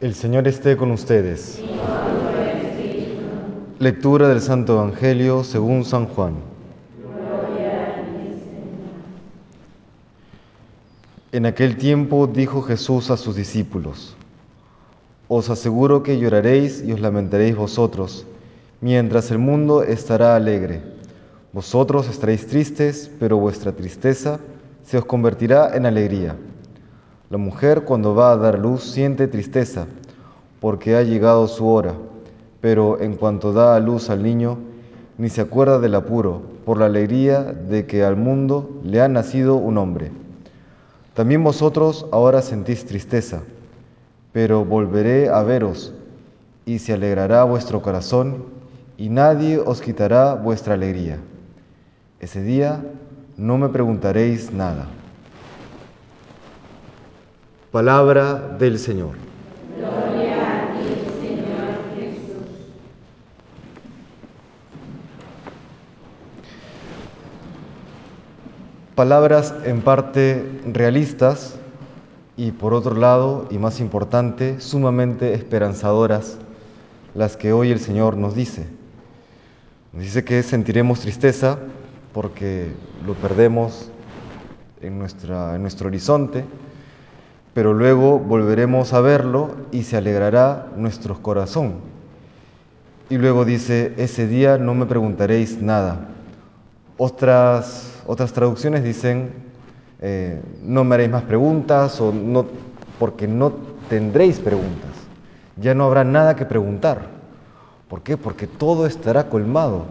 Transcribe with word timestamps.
El 0.00 0.14
Señor 0.14 0.48
esté 0.48 0.78
con 0.78 0.92
ustedes. 0.92 1.62
Lectura 3.78 4.28
del 4.28 4.40
Santo 4.40 4.72
Evangelio 4.72 5.44
según 5.44 5.84
San 5.84 6.06
Juan. 6.06 6.36
En 11.32 11.44
aquel 11.44 11.76
tiempo 11.76 12.26
dijo 12.26 12.62
Jesús 12.62 13.10
a 13.10 13.18
sus 13.18 13.36
discípulos, 13.36 14.16
Os 15.28 15.50
aseguro 15.50 16.02
que 16.02 16.18
lloraréis 16.18 16.82
y 16.82 16.92
os 16.92 17.00
lamentaréis 17.00 17.54
vosotros, 17.54 18.24
mientras 18.80 19.30
el 19.30 19.36
mundo 19.36 19.82
estará 19.82 20.34
alegre. 20.34 20.80
Vosotros 21.52 22.08
estaréis 22.08 22.46
tristes, 22.46 23.10
pero 23.20 23.36
vuestra 23.36 23.72
tristeza 23.72 24.40
se 24.82 24.96
os 24.96 25.04
convertirá 25.04 25.76
en 25.76 25.84
alegría. 25.84 26.36
La 27.30 27.38
mujer 27.38 27.82
cuando 27.82 28.12
va 28.12 28.32
a 28.32 28.36
dar 28.36 28.58
luz 28.58 28.82
siente 28.82 29.28
tristeza, 29.28 29.86
porque 30.58 30.96
ha 30.96 31.04
llegado 31.04 31.46
su 31.46 31.68
hora, 31.68 31.94
pero 32.60 33.00
en 33.00 33.14
cuanto 33.14 33.52
da 33.52 33.76
a 33.76 33.78
luz 33.78 34.10
al 34.10 34.24
niño, 34.24 34.58
ni 35.16 35.28
se 35.28 35.40
acuerda 35.40 35.78
del 35.78 35.94
apuro, 35.94 36.42
por 36.64 36.78
la 36.78 36.86
alegría 36.86 37.44
de 37.44 37.86
que 37.86 38.02
al 38.02 38.16
mundo 38.16 38.80
le 38.82 39.00
ha 39.00 39.06
nacido 39.06 39.54
un 39.54 39.78
hombre. 39.78 40.10
También 41.14 41.44
vosotros 41.44 42.04
ahora 42.10 42.42
sentís 42.42 42.84
tristeza, 42.84 43.42
pero 44.32 44.64
volveré 44.64 45.28
a 45.28 45.44
veros, 45.44 45.94
y 46.66 46.80
se 46.80 46.94
alegrará 46.94 47.44
vuestro 47.44 47.80
corazón, 47.80 48.46
y 48.98 49.08
nadie 49.08 49.56
os 49.58 49.80
quitará 49.80 50.34
vuestra 50.34 50.74
alegría. 50.74 51.18
Ese 52.18 52.42
día 52.42 52.84
no 53.36 53.56
me 53.56 53.68
preguntaréis 53.68 54.52
nada. 54.52 54.88
Palabra 57.72 58.56
del 58.58 58.80
Señor. 58.80 59.12
Gloria 59.76 60.64
a 60.64 60.74
Señor 61.20 61.68
Jesús. 61.94 62.48
Palabras 68.96 69.54
en 69.64 69.82
parte 69.82 70.44
realistas 70.66 71.60
y 72.36 72.50
por 72.50 72.74
otro 72.74 72.96
lado, 72.96 73.46
y 73.52 73.58
más 73.58 73.78
importante, 73.78 74.60
sumamente 74.60 75.34
esperanzadoras, 75.34 76.38
las 77.14 77.36
que 77.36 77.52
hoy 77.52 77.70
el 77.70 77.78
Señor 77.78 78.16
nos 78.16 78.34
dice. 78.34 78.66
Nos 79.92 80.02
dice 80.02 80.24
que 80.24 80.42
sentiremos 80.42 80.98
tristeza 80.98 81.56
porque 82.12 82.72
lo 83.06 83.14
perdemos 83.14 83.92
en, 84.80 84.98
nuestra, 84.98 85.54
en 85.54 85.62
nuestro 85.62 85.86
horizonte, 85.86 86.44
pero 87.54 87.74
luego 87.74 88.18
volveremos 88.18 88.92
a 88.92 89.00
verlo 89.00 89.56
y 89.72 89.82
se 89.82 89.96
alegrará 89.96 90.68
nuestro 90.76 91.20
corazón. 91.20 91.74
Y 93.08 93.18
luego 93.18 93.44
dice, 93.44 93.94
ese 93.96 94.26
día 94.28 94.56
no 94.56 94.74
me 94.74 94.86
preguntaréis 94.86 95.60
nada. 95.60 96.08
Otras, 96.96 98.02
otras 98.06 98.32
traducciones 98.32 98.84
dicen, 98.84 99.30
eh, 100.00 100.40
no 100.62 100.84
me 100.84 100.94
haréis 100.94 101.10
más 101.10 101.24
preguntas 101.24 102.00
o 102.00 102.12
no, 102.12 102.46
porque 102.98 103.26
no 103.26 103.52
tendréis 103.88 104.38
preguntas. 104.38 104.90
Ya 105.56 105.74
no 105.74 105.84
habrá 105.84 106.04
nada 106.04 106.36
que 106.36 106.44
preguntar. 106.44 107.08
¿Por 107.88 108.02
qué? 108.02 108.16
Porque 108.16 108.46
todo 108.46 108.86
estará 108.86 109.28
colmado. 109.28 109.86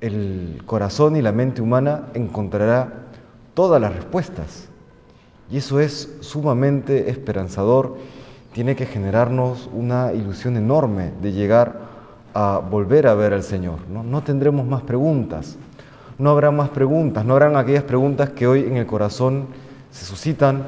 El 0.00 0.62
corazón 0.66 1.14
y 1.14 1.22
la 1.22 1.30
mente 1.30 1.62
humana 1.62 2.08
encontrará 2.14 2.92
todas 3.54 3.80
las 3.80 3.94
respuestas. 3.94 4.68
Y 5.50 5.58
eso 5.58 5.80
es 5.80 6.16
sumamente 6.20 7.10
esperanzador, 7.10 7.96
tiene 8.52 8.74
que 8.74 8.86
generarnos 8.86 9.68
una 9.72 10.12
ilusión 10.12 10.56
enorme 10.56 11.12
de 11.22 11.32
llegar 11.32 11.80
a 12.34 12.58
volver 12.58 13.06
a 13.06 13.14
ver 13.14 13.32
al 13.32 13.42
Señor. 13.42 13.78
No, 13.88 14.02
no 14.02 14.22
tendremos 14.22 14.66
más 14.66 14.82
preguntas, 14.82 15.56
no 16.18 16.30
habrá 16.30 16.50
más 16.50 16.70
preguntas, 16.70 17.24
no 17.24 17.34
habrán 17.34 17.56
aquellas 17.56 17.84
preguntas 17.84 18.30
que 18.30 18.46
hoy 18.46 18.60
en 18.60 18.76
el 18.76 18.86
corazón 18.86 19.46
se 19.90 20.04
suscitan 20.04 20.66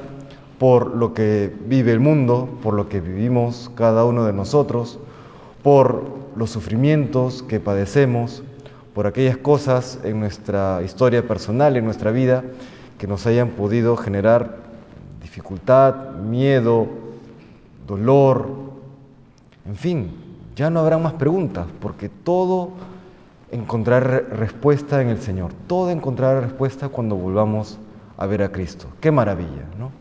por 0.59 0.95
lo 0.97 1.15
que 1.15 1.53
vive 1.67 1.93
el 1.93 2.01
mundo, 2.01 2.49
por 2.63 2.75
lo 2.75 2.89
que 2.89 3.01
vivimos 3.01 3.71
cada 3.75 4.05
uno 4.05 4.25
de 4.25 4.33
nosotros, 4.33 4.99
por 5.63 6.05
los 6.37 6.51
sufrimientos 6.51 7.43
que 7.43 7.61
padecemos, 7.61 8.43
por 8.95 9.07
aquellas 9.07 9.37
cosas 9.37 9.99
en 10.05 10.21
nuestra 10.21 10.83
historia 10.85 11.27
personal, 11.27 11.77
en 11.77 11.85
nuestra 11.85 12.11
vida, 12.11 12.45
que 12.99 13.07
nos 13.07 13.27
hayan 13.27 13.51
podido 13.51 13.97
generar 13.97 14.68
dificultad, 15.39 16.15
miedo, 16.17 16.89
dolor, 17.87 18.49
en 19.67 19.77
fin, 19.77 20.11
ya 20.57 20.69
no 20.69 20.81
habrá 20.81 20.99
más 20.99 21.13
preguntas, 21.13 21.69
porque 21.81 22.09
todo 22.09 22.71
encontrará 23.53 24.19
respuesta 24.19 25.01
en 25.01 25.11
el 25.11 25.21
Señor, 25.21 25.53
todo 25.69 25.91
encontrará 25.91 26.41
respuesta 26.41 26.89
cuando 26.89 27.15
volvamos 27.15 27.79
a 28.17 28.27
ver 28.27 28.43
a 28.43 28.51
Cristo. 28.51 28.89
Qué 29.01 29.13
maravilla, 29.13 29.63
¿no? 29.79 29.93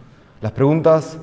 Las 0.42 0.54
preguntas 0.54 1.20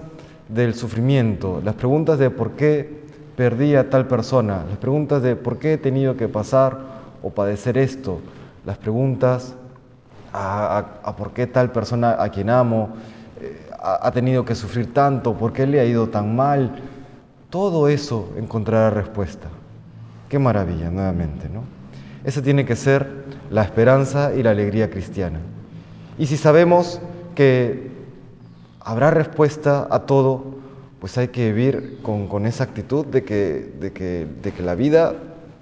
del 0.49 0.75
sufrimiento, 0.75 1.61
las 1.65 1.75
preguntas 1.75 2.17
de 2.21 2.31
por 2.31 2.53
qué 2.53 3.03
perdí 3.35 3.75
a 3.75 3.91
tal 3.91 4.07
persona, 4.07 4.65
las 4.69 4.79
preguntas 4.79 5.23
de 5.23 5.35
por 5.35 5.59
qué 5.59 5.73
he 5.73 5.79
tenido 5.79 6.17
que 6.17 6.29
pasar 6.29 6.79
o 7.21 7.31
padecer 7.31 7.77
esto, 7.79 8.21
las 8.65 8.79
preguntas 8.79 9.57
a, 10.33 11.15
por 11.17 11.33
qué 11.33 11.49
tal 11.49 11.73
persona 11.73 12.17
a 12.23 12.29
quien 12.29 12.49
amo, 12.49 12.91
ha 13.81 14.11
tenido 14.13 14.45
que 14.45 14.55
sufrir 14.55 14.93
tanto, 14.95 15.35
por 15.35 15.53
qué 15.53 15.67
le 15.67 15.81
ha 15.81 15.85
ido 15.85 16.09
tan 16.09 16.35
mal. 16.35 16.83
Todo 17.51 17.89
eso 17.89 18.33
encontrará 18.37 18.91
respuesta. 18.91 19.49
Qué 20.29 20.39
maravilla, 20.39 20.91
nuevamente, 20.91 21.49
¿no? 21.49 21.63
Esa 22.25 22.43
tiene 22.43 22.65
que 22.65 22.75
ser 22.75 23.25
la 23.51 23.63
esperanza 23.63 24.35
y 24.35 24.43
la 24.43 24.51
alegría 24.51 24.91
cristiana. 24.91 25.39
Y 26.19 26.27
si 26.27 26.37
sabemos 26.37 27.01
que 27.35 27.91
habrá 28.81 29.11
respuesta 29.11 29.87
a 29.91 30.01
todo, 30.01 30.55
pues 31.01 31.19
hay 31.19 31.29
que 31.29 31.53
vivir 31.53 31.99
con, 32.03 32.29
con 32.29 32.47
esa 32.47 32.65
actitud 32.65 33.05
de 33.05 33.25
que, 33.25 33.75
de, 33.79 33.93
que, 33.93 34.27
de 34.43 34.53
que 34.53 34.63
la 34.63 34.75
vida 34.75 35.15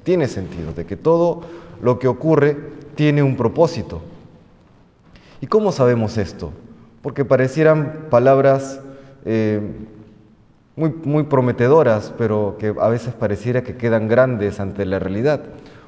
tiene 0.05 0.29
sentido, 0.29 0.73
de 0.73 0.87
que 0.87 0.97
todo 0.97 1.43
lo 1.81 1.99
que 1.99 2.07
ocurre 2.07 2.57
tiene 2.95 3.23
un 3.23 3.37
propósito. 3.37 4.03
¿Y 5.41 5.49
cómo 5.49 5.73
sabemos 5.73 6.17
esto? 6.17 6.53
Porque 7.03 7.25
parecieran 7.25 8.07
palabras 8.11 8.81
eh, 9.25 9.61
muy, 10.77 10.95
muy 11.05 11.25
prometedoras, 11.25 12.15
pero 12.17 12.57
que 12.59 12.75
a 12.81 12.89
veces 12.89 13.13
pareciera 13.13 13.63
que 13.63 13.77
quedan 13.77 14.09
grandes 14.09 14.61
ante 14.61 14.87
la 14.87 14.99
realidad. 14.99 15.43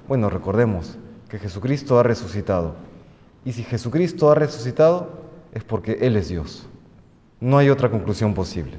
Bueno, 0.09 0.29
recordemos 0.29 0.99
que 1.29 1.39
Jesucristo 1.39 1.99
ha 1.99 2.03
resucitado. 2.03 2.75
Y 3.45 3.53
si 3.53 3.63
Jesucristo 3.63 4.31
ha 4.31 4.35
resucitado, 4.35 5.09
es 5.53 5.65
porque 5.65 5.99
Él 6.01 6.17
es 6.17 6.29
Dios. 6.29 6.67
No 7.41 7.59
hay 7.59 7.71
otra 7.71 7.91
conclusión 7.91 8.35
posible. 8.35 8.75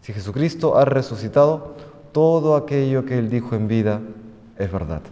Si 0.00 0.12
Jesucristo 0.12 0.76
ha 0.76 0.84
resucitado, 0.84 1.74
todo 2.12 2.56
aquello 2.56 3.04
que 3.04 3.18
Él 3.18 3.28
dijo 3.28 3.54
en 3.54 3.68
vida 3.68 4.00
es 4.58 4.70
verdad. 4.70 5.02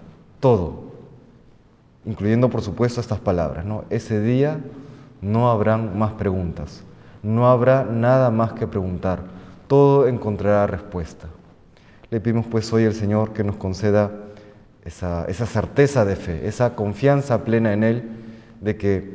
Todo. 0.40 0.84
Incluyendo, 2.04 2.48
por 2.48 2.62
supuesto, 2.62 3.00
estas 3.00 3.20
palabras. 3.20 3.64
¿no? 3.64 3.84
Ese 3.90 4.20
día 4.20 4.60
no 5.22 5.50
habrán 5.50 5.98
más 5.98 6.12
preguntas, 6.12 6.84
no 7.22 7.48
habrá 7.48 7.84
nada 7.84 8.30
más 8.30 8.52
que 8.52 8.66
preguntar, 8.66 9.20
todo 9.68 10.08
encontrará 10.08 10.66
respuesta. 10.66 11.28
Le 12.10 12.20
pedimos 12.20 12.44
pues 12.46 12.70
hoy 12.72 12.84
al 12.84 12.92
Señor 12.92 13.32
que 13.32 13.44
nos 13.44 13.56
conceda 13.56 14.10
esa, 14.84 15.26
certeza 15.46 16.04
de 16.04 16.16
fe, 16.16 16.46
esa 16.46 16.74
confianza 16.74 17.44
plena 17.44 17.72
en 17.72 17.84
Él, 17.84 18.10
de 18.60 18.76
que 18.76 19.14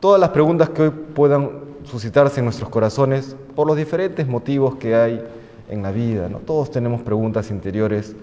todas 0.00 0.20
las 0.20 0.30
preguntas 0.30 0.68
que 0.70 0.82
hoy 0.82 0.90
puedan 0.90 1.50
suscitarse 1.84 2.40
en 2.40 2.44
nuestros 2.44 2.68
corazones, 2.68 3.36
por 3.54 3.66
los 3.66 3.76
diferentes 3.76 4.26
motivos 4.26 4.76
que 4.76 4.94
hay 4.94 5.24
en 5.70 5.82
la 5.82 5.92
vida, 5.92 6.28
¿no? 6.28 6.38
todos 6.38 6.70
tenemos 6.70 7.00
preguntas 7.02 7.50
interiores, 7.50 8.16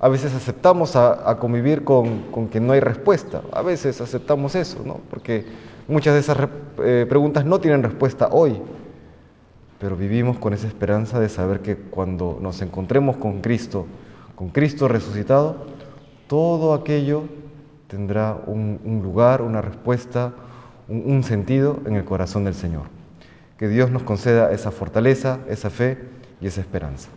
a 0.00 0.08
veces 0.08 0.34
aceptamos 0.34 0.96
a, 0.96 1.28
a 1.28 1.38
convivir 1.38 1.84
con, 1.84 2.22
con, 2.30 2.48
que 2.48 2.60
no 2.60 2.72
hay 2.72 2.80
respuesta, 2.80 3.42
a 3.52 3.62
veces 3.62 4.00
aceptamos 4.00 4.54
eso, 4.54 4.80
¿no? 4.84 5.00
porque 5.10 5.44
Muchas 5.90 6.14
de 6.14 6.20
esas 6.20 6.38
eh, 6.84 7.04
preguntas 7.08 7.44
no 7.44 7.58
tienen 7.58 7.82
respuesta 7.82 8.28
hoy, 8.30 8.62
pero 9.80 9.96
vivimos 9.96 10.38
con 10.38 10.54
esa 10.54 10.68
esperanza 10.68 11.18
de 11.18 11.28
saber 11.28 11.62
que 11.62 11.74
cuando 11.74 12.38
nos 12.40 12.62
encontremos 12.62 13.16
con 13.16 13.40
Cristo, 13.40 13.86
con 14.36 14.50
Cristo 14.50 14.86
resucitado, 14.86 15.66
todo 16.28 16.74
aquello 16.74 17.24
tendrá 17.88 18.40
un, 18.46 19.00
lugar, 19.02 19.42
una 19.42 19.62
respuesta, 19.62 20.32
un 20.86 21.24
sentido 21.24 21.80
en 21.84 21.96
el 21.96 22.04
corazón 22.04 22.44
del 22.44 22.54
Señor. 22.54 22.84
Que 23.58 23.66
Dios 23.66 23.90
nos 23.90 24.04
conceda 24.04 24.52
esa 24.52 24.70
fortaleza, 24.70 25.40
esa 25.48 25.70
fe 25.70 25.98
y 26.40 26.46
esa 26.46 26.60
esperanza. 26.60 27.08